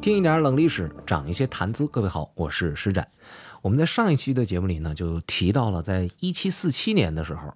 [0.00, 1.84] 听一点冷历史，长一些谈资。
[1.88, 3.08] 各位好，我是施展。
[3.62, 7.52] 我们在上一期的节目里呢，就提到了，在一七四七年的时候，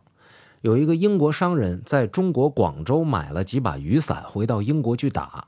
[0.61, 5.47] 有一个英国商人在中国广州买了几把雨伞，回到英国去打。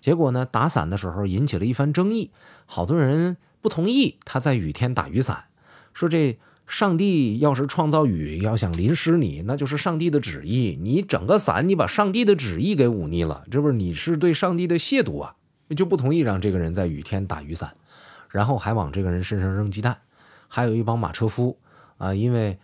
[0.00, 2.30] 结果呢，打伞的时候引起了一番争议，
[2.64, 5.46] 好多人不同意他在雨天打雨伞，
[5.92, 6.38] 说这
[6.68, 10.78] 上帝要是创造雨，要想淋湿你，那就是上帝的旨意。
[10.80, 15.34] 你整个伞，你把上帝的旨意给忤逆了，这不是你是对上帝的亵渎啊？
[15.74, 17.74] 就不同意让这个人在雨天打雨伞，
[18.30, 19.98] 然后还往这个人身上扔鸡蛋。
[20.48, 21.58] 还有一帮马车夫
[21.98, 22.56] 啊，因为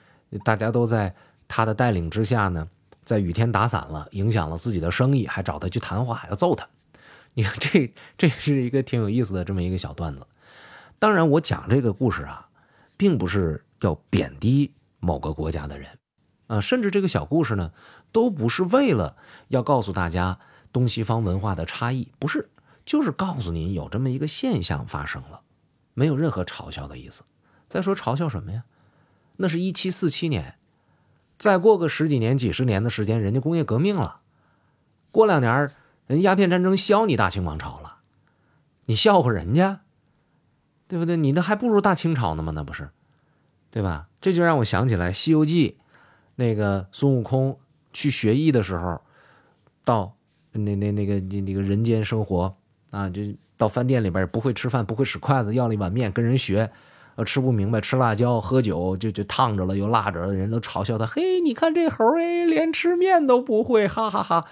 [0.44, 1.14] 大家都在
[1.48, 2.68] 他的带领之下呢，
[3.04, 6.66] 在雨天打伞了，影响了自己的生意，还找他去谈话，要揍他。
[7.34, 10.26] 你看，这这是一个挺有意思的这么一个小段子。
[10.98, 12.48] 当然，我讲这个故事啊，
[12.96, 15.88] 并不是要贬低某个国家的人
[16.46, 17.72] 啊，甚至这个小故事呢，
[18.12, 19.16] 都不是为了
[19.48, 20.38] 要告诉大家
[20.72, 22.48] 东西方文化的差异，不是。
[22.84, 25.42] 就是告诉您有这么一个现象发生了，
[25.94, 27.22] 没有任何嘲笑的意思。
[27.68, 28.64] 再说嘲笑什么呀？
[29.36, 30.58] 那是一七四七年，
[31.38, 34.20] 再过个十几年、几十年的时间，人家工业革命了，
[35.10, 35.70] 过两年
[36.06, 37.98] 人鸦片战争消你大清王朝了，
[38.86, 39.80] 你笑话人家，
[40.86, 41.16] 对不对？
[41.16, 42.52] 你那还不如大清朝呢吗？
[42.52, 42.90] 那不是，
[43.70, 44.08] 对吧？
[44.20, 45.78] 这就让我想起来《西游记》，
[46.34, 47.58] 那个孙悟空
[47.92, 49.00] 去学艺的时候，
[49.84, 50.16] 到
[50.50, 52.56] 那那那个那个人间生活。
[52.92, 53.22] 啊，就
[53.56, 56.70] 到饭店里边不会吃饭，不会使筷子，要了一碗面跟人学，
[57.16, 64.44] 呃，吃不明白，吃辣椒，喝酒就就烫着了又辣着了，人都嘲笑他，嘿，你看这猴哎，连吃面都不会，哈哈哈，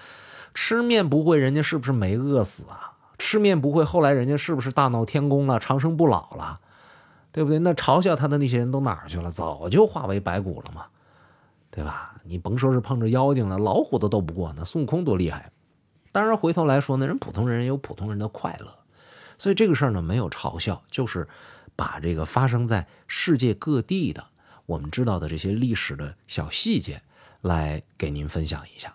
[0.55, 2.97] 吃面不会，人家是不是没饿死啊？
[3.19, 6.59] 吃面不会，后来人家是不是大闹天宫了，长生不老了，
[7.31, 7.59] 对不对？
[7.59, 9.29] 那嘲笑他的那些人都哪儿去了？
[9.29, 10.85] 早就化为白骨了嘛，
[11.69, 12.15] 对吧？
[12.23, 15.51] 你甭说是碰着妖精了，老虎都斗不过，那孙悟空多厉害！
[16.13, 18.79] 当然，回头来说呢，人普通人有普通人的快乐，
[19.37, 21.25] 所以这个事儿呢没有嘲笑，就是
[21.75, 24.25] 把这个发生在世界各地的
[24.65, 27.01] 我们知道的这些历史的小细节
[27.39, 28.93] 来给您分享一下。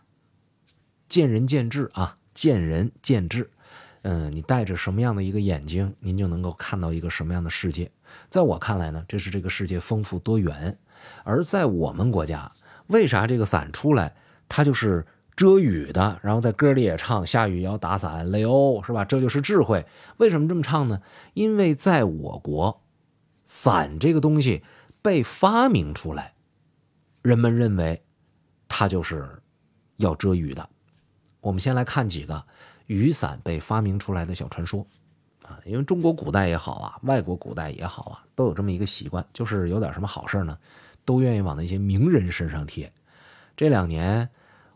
[1.09, 3.49] 见仁见智啊，见仁见智。
[4.03, 7.91] 嗯，你带着什么样的一个眼睛，您就能够看到一个什么样的世界。
[8.29, 10.79] 在我看来呢，这是这个世界丰富多元。
[11.25, 12.53] 而在我们国家，
[12.89, 14.15] 为啥这个伞出来，
[14.51, 15.07] 它就是？
[15.37, 19.05] 遮雨的，然后在歌里也唱下雨要打伞，雷欧是吧？
[19.05, 19.85] 这就是智慧。
[20.17, 21.03] 为什么这么唱呢？
[21.35, 22.81] 因为在我国，
[23.45, 24.63] 伞这个东西
[25.03, 26.33] 被发明出来，
[27.21, 28.03] 人们认为
[28.67, 29.29] 它就是
[29.99, 30.67] 要遮雨的。
[31.43, 32.43] 我们先来看几个
[32.87, 34.87] 雨伞被发明出来的小传说
[35.43, 40.59] 啊，因为中国古代也好啊，外国古代也好啊，都有这么一个习惯，就是有点什么好事呢，
[41.05, 42.91] 都愿意往那些名人身上贴。
[43.55, 44.31] 这两年。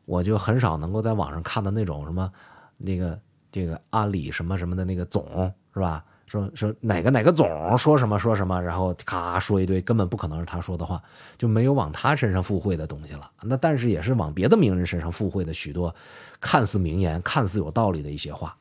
[0.04, 2.32] 我就很少能够在网上看到那种什么，
[2.76, 3.20] 那个
[3.52, 6.04] 这个阿里什么什么的那个总是吧？
[6.26, 11.02] 说说哪个哪个总说什么说什么，然后咔说一堆根本不可能是他说的话，
[11.36, 13.28] 就没有往他身上附会的东西了。
[13.42, 15.92] 那但是也是往别的名人身上附会的许多
[16.40, 18.56] 看似名言、看似有道理的一些话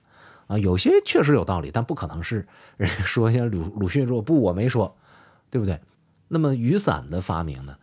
[0.47, 4.97] 啊，有些确实有道理，但不可能是人家说像鲁鲁迅说不我没说，
[5.51, 5.79] 对不对？
[6.27, 7.75] 那么雨伞的发明呢，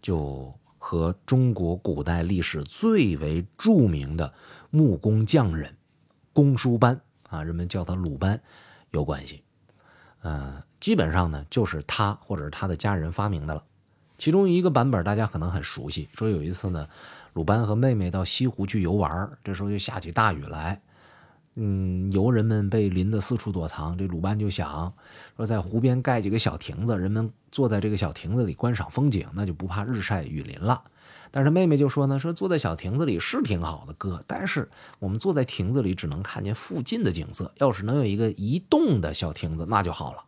[0.00, 0.54] 就。
[0.94, 4.32] 和中国古代历史最为著名的
[4.70, 5.74] 木工匠人
[6.32, 8.40] 公输班啊，人们叫他鲁班，
[8.92, 9.42] 有关系。
[10.22, 13.64] 呃，基本上呢，就是他或者是他的家人发明的了。
[14.16, 16.88] 其中一个版本大家可能很熟悉，说有一次呢，
[17.32, 20.80] 鲁班和妹妹到西湖去游玩，这时候就下起大雨来。
[21.56, 24.92] 嗯，游人们被淋得四处躲藏，这鲁班就想
[25.36, 30.82] 说，在湖边盖几个小亭子，人们坐在这个小亭子里观赏风景，那就不怕日晒雨淋了。
[31.30, 40.24] 但是妹妹就说呢，说坐在小亭子里是挺好的，哥，但是我们坐在亭子里只能看见附近的景色，要是能有一个移动的小亭子，那就好了。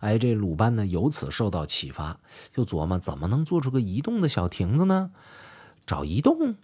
[0.00, 2.18] 哎，这鲁班呢由此受到启发，
[2.52, 5.10] 就琢磨怎么能做出个移动的小亭子呢？
[5.86, 6.56] 找移动。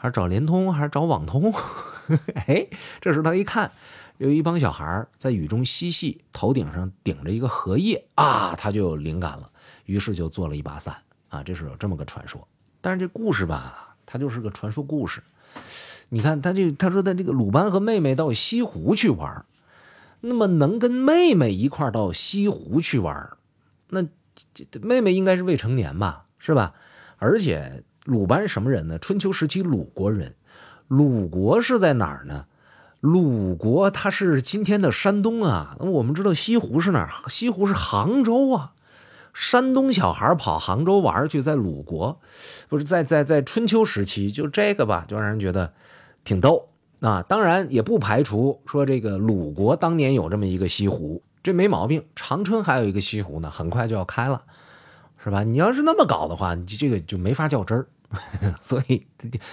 [0.00, 1.52] 还是找联通，还是找网通？
[2.46, 2.68] 哎，
[3.00, 3.72] 这时候他一看，
[4.18, 9.50] 有一帮小孩在雨中嬉戏，头顶上顶着一个荷叶啊，他就有灵感了，
[9.86, 10.94] 于是就做了一把伞
[11.28, 11.42] 啊。
[11.42, 12.46] 这是有这么个传说，
[12.80, 15.20] 但是这故事吧，它就是个传说故事。
[16.10, 19.44] 你看，他这他说的这个鲁班和妹妹到西湖去玩，
[20.20, 23.36] 那么能跟妹妹一块到西湖去玩，
[23.88, 24.06] 那
[24.80, 26.72] 妹妹应该是未成年吧，是吧？
[27.18, 27.82] 而且。
[28.08, 28.98] 鲁班什么人呢？
[28.98, 30.34] 春秋时期鲁国人，
[30.86, 32.46] 鲁国是在哪儿呢？
[33.00, 35.76] 鲁国它是今天的山东啊。
[35.78, 37.28] 那我们知道西湖是哪儿？
[37.28, 38.72] 西湖是杭州啊。
[39.34, 42.18] 山东小孩跑杭州玩去，在鲁国，
[42.70, 45.70] 不是在在在春秋时期，就这个吧，就让人觉得
[46.24, 46.70] 挺逗，
[47.00, 52.02] 啊，当然也不排除说这个鲁国当年有这么一个西湖，这没毛病。
[52.16, 54.42] 长春还有一个西湖呢，很快就要开了，
[55.22, 55.44] 是吧？
[55.44, 57.86] 你要是那么搞的话，你这个就没法较真儿。
[58.62, 59.06] 所以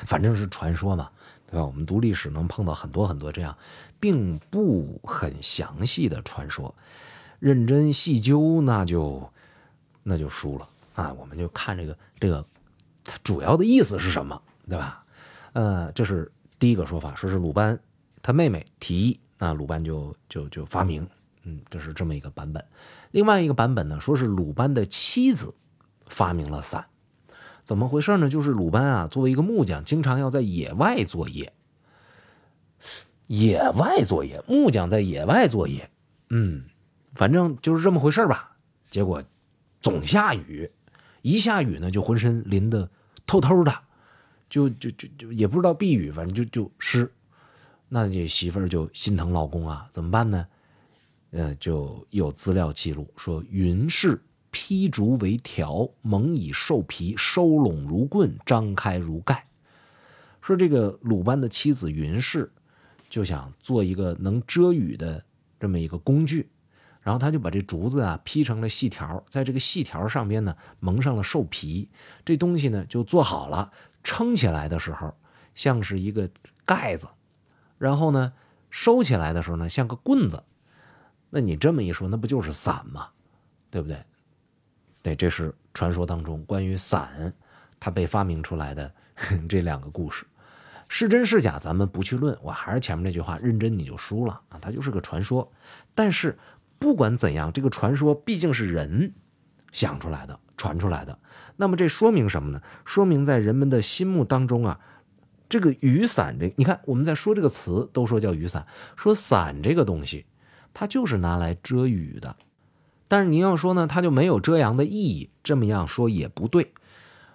[0.05, 1.09] 反正是传说嘛，
[1.47, 1.65] 对吧？
[1.65, 3.57] 我们读历史能碰到很多很多这样
[3.99, 6.73] 并不很详细的传说，
[7.39, 9.29] 认真细究那就
[10.03, 11.13] 那就输了啊！
[11.13, 12.45] 我们就看这个这个
[13.03, 15.03] 它主要的意思是什么，对吧？
[15.53, 16.31] 呃，这是。
[16.57, 17.77] 第一个说法说是鲁班
[18.21, 21.05] 他妹妹提议，那鲁班就就就发明，
[21.43, 22.65] 嗯，这是这么一个版本。
[23.11, 25.53] 另外一个版本呢，说是鲁班的妻子
[26.07, 26.87] 发明了伞，
[27.65, 28.29] 怎么回事呢？
[28.29, 31.51] 就是鲁班啊，作为一个木匠，经常要在野外作业。
[33.27, 35.89] 野外作业，木匠在野外作业，
[36.29, 36.65] 嗯，
[37.15, 38.55] 反正就是这么回事吧。
[38.91, 39.23] 结果
[39.81, 40.69] 总下雨，
[41.23, 42.87] 一下雨呢，就浑身淋得
[43.25, 43.73] 透透的。
[44.47, 47.11] 就就就就也不知道避雨，反正就就湿，
[47.89, 50.47] 那这媳妇儿就心疼老公啊，怎么办呢？
[51.31, 54.21] 呃，就有资料记录说，云氏
[54.57, 59.45] 劈竹为条，蒙以兽皮，收拢如棍，张开如盖。
[60.41, 62.49] 说这个鲁班的妻子云氏
[63.09, 65.21] 就想做一个能遮雨的
[65.59, 66.47] 这么一个工具，
[67.01, 71.89] 然后他就把这竹子啊劈成了细条，在这个细条上边呢蒙上了兽皮，
[72.23, 73.73] 这东西呢就做好了。
[74.03, 75.13] 撑起来的时候
[75.53, 76.29] 像是一个
[76.63, 77.09] 盖子，
[77.77, 78.31] 然后呢
[78.69, 80.45] 收起来的时候呢像个棍子。
[81.29, 83.09] 那你这么一说，那不就是伞吗？
[83.69, 84.01] 对不对？
[85.05, 87.31] 对，这是传说当中关于伞
[87.79, 88.91] 它被发明出来的
[89.47, 90.25] 这两个故事，
[90.89, 92.35] 是真是假咱们不去论。
[92.41, 94.57] 我还是前面那句话，认真你就输了啊！
[94.59, 95.51] 它就是个传说。
[95.93, 96.35] 但是
[96.79, 99.13] 不管怎样，这个传说毕竟是人
[99.71, 100.39] 想出来的。
[100.57, 101.19] 传出来的，
[101.57, 102.61] 那么这说明什么呢？
[102.83, 104.79] 说明在人们的心目当中啊，
[105.47, 108.65] 这个雨伞这，你看我们在说这个词，都说叫雨伞，
[108.95, 110.25] 说伞这个东西，
[110.73, 112.35] 它就是拿来遮雨的。
[113.07, 116.73] 但是您要说呢，它就没有遮阳的意义，这么样说也不对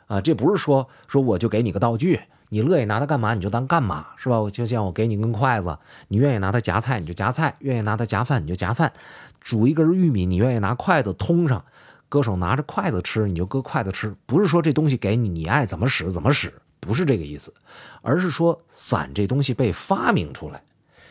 [0.07, 0.21] 啊。
[0.21, 4.37] 这不是说说我就给你个道具，你乐意拿它干嘛你就当干嘛，是吧？
[4.51, 5.79] 就像我给你根筷子，
[6.09, 8.93] 你愿意拿它夹菜你就夹菜，愿意拿它夹饭你就夹饭，
[9.41, 11.65] 煮一根玉米你愿意拿筷子通上。
[12.09, 17.55] 歌手拿着筷子吃，你就搁筷子吃，不是说这东西给你，你爱怎么使怎么使，不是这个意思，
[18.03, 20.65] 而是说伞这东西被发明出来，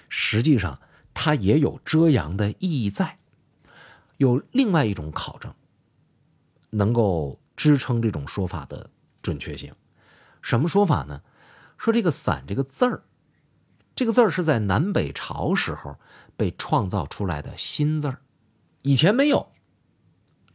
[0.10, 0.78] 实际上
[1.14, 3.19] 它也有遮阳的意义在。
[4.20, 5.54] 有另外一种考证，
[6.72, 8.90] 能够支撑这种说法的
[9.22, 9.74] 准确性。
[10.42, 11.22] 什么说法呢？
[11.78, 13.04] 说这个“伞”这个字儿，
[13.96, 15.98] 这个字儿是在南北朝时候
[16.36, 18.20] 被创造出来的新字儿，
[18.82, 19.54] 以前没有。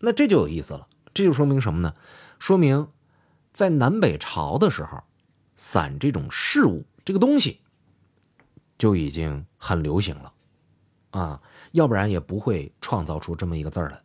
[0.01, 1.95] 那这就有意思了，这就说明什么呢？
[2.39, 2.91] 说明
[3.55, 5.03] 在南北朝的时候，
[5.57, 7.63] 伞这种事物、这个东西
[8.77, 10.35] 就已经很流行了
[11.19, 11.41] 啊，
[11.73, 14.01] 要不然也不会创造出这么一个字儿来。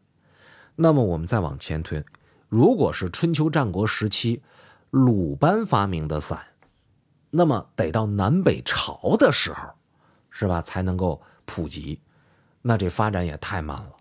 [0.75, 2.03] 那么我们再往前推，
[2.47, 4.41] 如果是春秋战国时期
[4.91, 6.39] 鲁班发明的伞，
[7.31, 9.69] 那么得到南北朝的时候，
[10.29, 11.99] 是吧，才能够普及，
[12.61, 13.93] 那这发展也太慢了。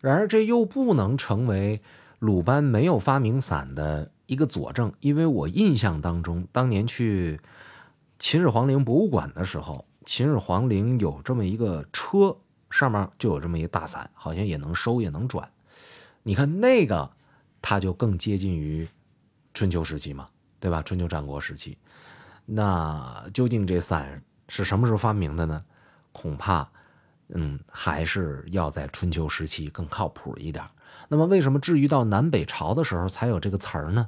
[0.00, 1.80] 然而，这又不能成为
[2.18, 7.38] 鲁班没有发明伞的一个佐证，因为我印象当中，当年去
[8.18, 12.36] 秦始皇陵博物馆的时候，秦始皇陵有这么一个车，
[12.70, 15.50] 上面就有这么一大伞，好像也能收也能转。
[16.22, 17.10] 你看那个，
[17.60, 18.88] 它就更接近于
[19.54, 20.28] 春秋时期嘛，
[20.60, 20.82] 对吧？
[20.82, 21.78] 春秋战国时期，
[22.46, 25.64] 那究竟这伞是什么时候发明的呢？
[26.12, 26.68] 恐怕。
[27.34, 30.62] 嗯，还是要在春秋时期更靠谱一点。
[31.08, 34.06] 那么，为什么至于到南北朝的时候才有这个词儿呢？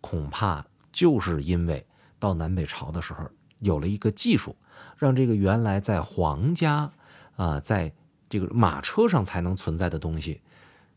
[0.00, 1.84] 恐怕就是因为
[2.20, 3.28] 到南北朝的时候
[3.62, 4.54] 有了一个技术，
[4.98, 6.92] 让这个原来在皇家
[7.36, 7.92] 啊，在
[8.28, 10.42] 这个马车上才能存在的东西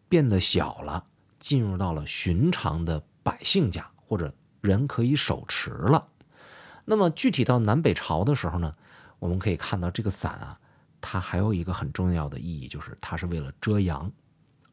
[0.10, 1.06] 变得小了，
[1.40, 6.08] 进入到了寻常的百姓家或者人可以手持了。
[6.86, 8.76] 那么，具体到南北朝的时候呢，
[9.20, 10.60] 我们可以看到这个伞啊。
[11.08, 14.12] 它还有一个很重要的意义，就是它是为了遮阳，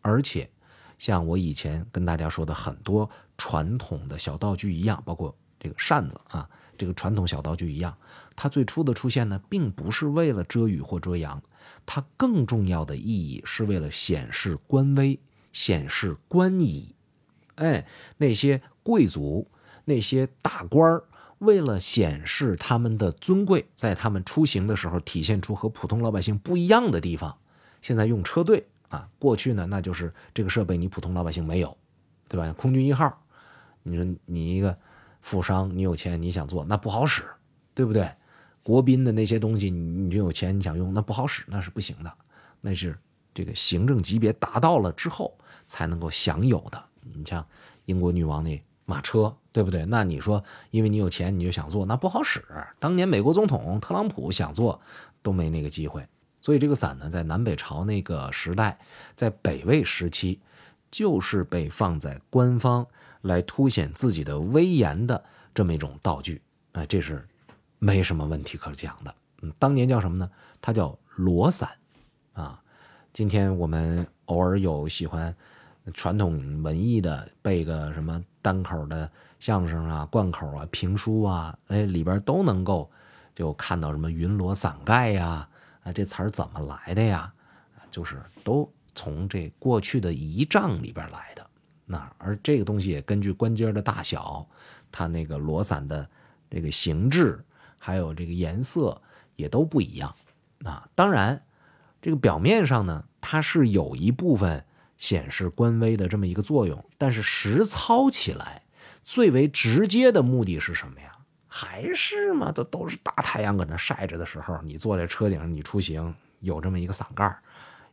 [0.00, 0.50] 而且
[0.96, 6.48] 像我以前跟大家说的很多传统的小道具一样，包括这个扇子啊，
[6.82, 7.96] 这个传统小道具一样，
[8.34, 11.40] 它最初的出现呢，并不是为了遮雨或遮阳，
[11.86, 15.16] 它更重要的意义是为了显示官威、
[15.52, 16.92] 显示官仪。
[17.54, 17.86] 哎，
[18.16, 19.46] 那些贵族、
[19.84, 21.04] 那些大官儿。
[21.38, 27.36] 为了显示他们的尊贵，在他们出行的时候体现出和普通老百姓不一样的地方，
[27.80, 31.76] 现在用车队啊，过去呢那就是这个设备你普通老百姓没有，
[32.28, 32.52] 对吧？
[32.52, 33.24] 空军一号，
[33.82, 34.78] 你说你一个
[35.22, 37.24] 富商，你有钱，你想做那不好使，
[37.72, 38.10] 对不对？
[38.62, 42.12] 国宾的那些东西，你你就有钱你想用，那不好使，那是不行的，
[42.60, 42.96] 那是
[43.32, 45.36] 这个行政级别达到了之后
[45.66, 46.84] 才能够享有的。
[47.00, 47.44] 你像
[47.86, 49.84] 英国女王那马车，对不对？
[49.86, 52.44] 那你说，因为你有钱你就想做，那不好使。
[52.78, 54.80] 当年美国总统特朗普想做
[55.22, 56.06] 都没那个机会。
[56.40, 58.78] 所以这个伞呢，在南北朝那个时代，
[59.14, 60.40] 在北魏时期，
[60.90, 62.86] 就是被放在官方
[63.22, 65.24] 来凸显自己的威严的
[65.54, 66.40] 这么一种道具。
[66.72, 67.26] 哎，这是
[67.78, 69.14] 没什么问题可讲的。
[69.40, 70.30] 嗯，当年叫什么呢？
[70.60, 71.70] 它叫罗伞
[72.34, 72.62] 啊。
[73.12, 75.34] 今天我们偶尔有喜欢
[75.92, 79.10] 传统文艺的，背个什么单口的
[79.40, 82.90] 相声啊、贯口啊、评书啊，哎，里边都能够
[83.34, 85.48] 就看到什么云罗伞盖呀。
[85.82, 87.32] 啊，这词儿怎么来的呀？
[87.90, 91.46] 就是都从这过去的仪仗里边来的。
[91.84, 94.46] 那而这个东西也根据关节的大小，
[94.90, 96.08] 它那个罗伞的
[96.50, 97.42] 这个形制，
[97.78, 99.00] 还有这个颜色
[99.36, 100.14] 也都不一样。
[100.64, 101.42] 啊，当然，
[102.00, 104.64] 这个表面上呢，它是有一部分
[104.96, 108.62] 显示官威的这么一个作用，但是实操起来，
[109.02, 111.16] 最为直接的目的是什么呀？
[111.48, 117.36] 还是嘛，都都是大太阳搁那晒着的时候，你坐在车顶上，你出行有这么一个伞盖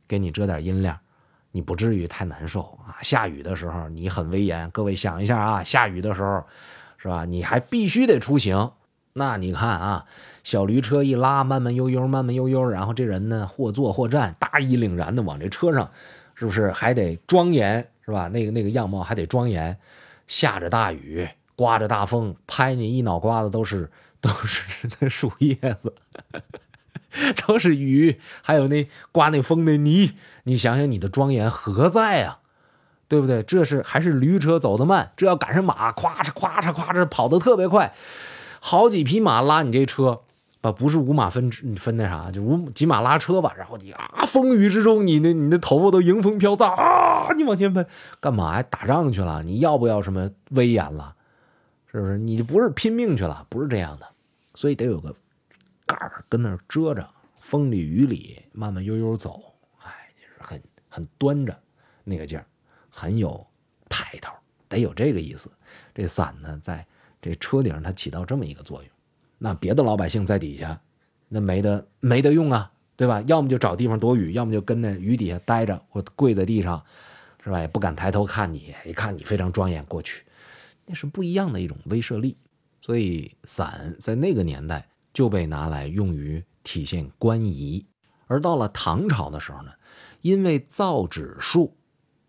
[0.07, 0.97] 给你遮点阴凉，
[1.51, 2.97] 你不至于太难受啊。
[3.01, 4.69] 下雨的时候，你很威严。
[4.71, 6.43] 各位想一下啊，下雨的时候，
[6.97, 7.25] 是吧？
[7.25, 8.71] 你还必须得出行，
[9.13, 10.05] 那你看啊，
[10.43, 15.91] 小驴车一拉，慢慢悠悠，慢慢悠悠，然后这人呢，或坐或站，大义凛然的往这车上，
[16.35, 18.27] 是不是还得庄严，是吧？
[18.27, 19.77] 那个那个样貌还得庄严。
[20.27, 21.27] 下着大雨。
[21.55, 23.91] 刮着大风，拍你一脑瓜子都是
[24.21, 25.93] 都是 那树叶子，
[27.47, 30.13] 都是雨，还有那刮那风那泥，
[30.43, 32.39] 你想想你的庄严何在啊？
[33.07, 33.41] 对不对？
[33.41, 37.91] 这是还是驴车走得慢，这要赶上马，咵嚓咵嚓咵嚓跑得特别快，
[38.59, 40.21] 好几匹马拉你这车，
[40.61, 47.83] 把不是五马分分那啥，就五几马拉车吧，然后你啊，风雨之中，你那你的头发都迎风飘散啊，你往前奔，
[48.19, 48.63] 干嘛呀？
[48.69, 49.41] 打仗去了？
[49.41, 51.15] 你要不要什么威严了？
[51.91, 53.47] 是不是你不是拼命去了？
[53.49, 54.05] 不是这样的，
[54.53, 55.15] 所以得有个
[55.89, 59.41] 盖儿跟那儿遮着，风里雨里慢慢悠悠走，
[59.81, 61.59] 哎，就是很很端着
[62.03, 62.45] 那个劲儿，
[62.91, 63.43] 很有
[63.89, 64.31] 派头，
[64.67, 65.51] 得有这个意思。
[65.95, 66.85] 这伞呢，在
[67.19, 68.91] 这车顶上它起到这么一个作用，
[69.39, 70.79] 那别的老百姓在底下，
[71.27, 73.23] 那没得没得用啊，对吧？
[73.25, 76.85] 要么就找地方躲雨，要么就跟那雨底下待着，或跪在地上，
[77.43, 77.59] 是吧？
[77.59, 80.23] 也不敢抬头看你，一看你非常庄严，过去。
[80.85, 82.37] 那是不一样的一种威慑力，
[82.81, 87.85] 所以伞在那个年代就被拿来用于体现官仪。
[88.27, 89.71] 而到了唐朝的时候呢，
[90.21, 91.75] 因为造纸术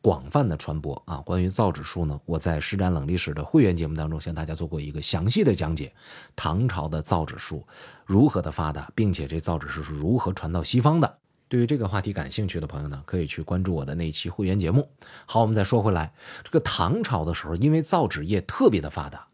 [0.01, 5.95] 广泛的传播啊，关于造纸术呢，我在施展冷历史的会员节目当中向大家做过一个详细的讲解，
[6.35, 7.67] 唐朝的造纸术
[8.07, 11.19] 如何的发达，并且这造纸术是如何传到西方的。
[11.49, 14.89] 对于这个话题感兴趣的朋友呢，可以去关注我的那期会员节目。
[15.27, 19.29] 好，我们再说回来，这个唐朝的时候，因为造纸业特别的发达，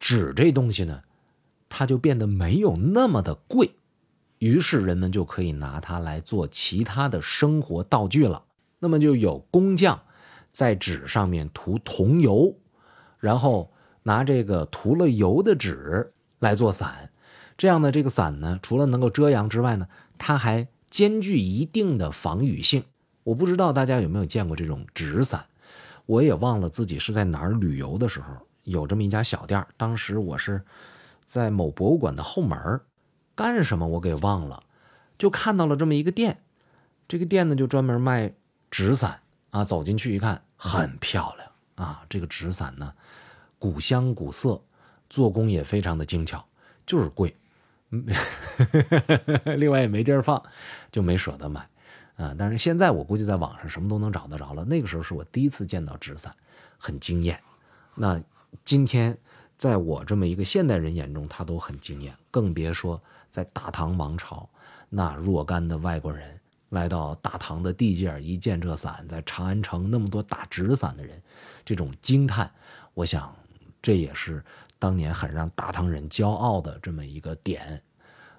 [0.00, 1.02] 纸这东西呢，
[1.68, 3.70] 它就变得没有那么的贵，
[4.38, 8.44] 于是人们就可以拿它来做其他的生活道具了。
[8.80, 10.00] 那么就有工匠
[10.52, 12.54] 在纸上面涂桐油，
[13.18, 13.72] 然后
[14.04, 17.10] 拿这个涂了油的纸来做伞。
[17.56, 22.84] 这样的这个伞呢，除了能够遮阳之外呢，它还兼具一定的防雨性，
[23.24, 25.44] 我不知道大家有没有见过这种纸伞，
[26.06, 28.28] 我也忘了自己是在哪儿旅游的时候
[28.62, 30.62] 有这么一家小店当时我是
[31.28, 32.80] 在某博物馆的后门
[33.36, 34.64] 干什么我给忘了，
[35.16, 36.42] 就看到了这么一个店，
[37.06, 38.32] 这个店呢就专门卖
[38.70, 39.20] 纸伞
[39.50, 42.94] 啊，走进去一看很漂亮啊，这个纸伞呢
[43.58, 44.60] 古香古色，
[45.08, 46.44] 做工也非常的精巧，
[46.84, 47.36] 就是贵。
[49.56, 50.42] 另外也没地儿放，
[50.92, 51.66] 就没舍得买，
[52.16, 52.34] 啊！
[52.38, 54.62] 但是现在我估计在网上什么都能找得着了。
[54.66, 56.34] 那个时候是我第一次见到纸伞，
[56.76, 57.40] 很惊艳。
[57.94, 58.22] 那
[58.62, 59.16] 今天
[59.58, 62.98] 在我这么一个现代人眼中，他都很惊艳，更别说
[63.28, 64.48] 在大唐王朝，
[64.88, 71.20] 那若干的外国人来到大唐的地界一见这伞，在长安城那么多打纸伞的人，
[71.64, 72.50] 这种惊叹，
[72.94, 73.34] 我想
[73.82, 74.42] 这也是。
[74.80, 77.82] 当年很让大唐人骄傲的这么一个点，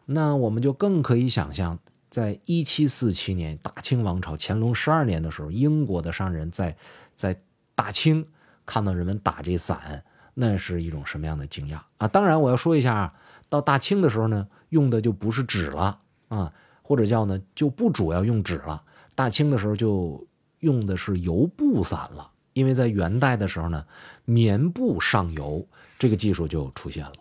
[0.05, 1.77] 那我们就更可以想象，
[2.09, 6.77] 在一七四七年大清王朝乾隆十二年的时候，英国的商人在
[7.13, 7.41] 在
[7.75, 8.25] 大清
[8.65, 10.01] 看到人们打这伞，
[10.41, 12.07] 那是一种什么样的惊讶啊！
[12.07, 13.13] 当然，我要说一下，
[13.49, 18.81] 到大清的时候呢，用的就不是纸了啊，或者叫呢就不主要用纸了，
[19.15, 20.25] 大清的时候就
[20.59, 22.31] 用的是油布伞了。
[22.53, 23.85] 因为在元代的时候呢，
[24.23, 25.67] 棉布上油
[25.97, 27.11] 这个技术就出现了。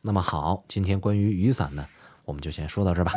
[0.00, 1.86] 那么好，今天关于雨伞呢，
[2.24, 3.12] 我们就先说到这儿吧。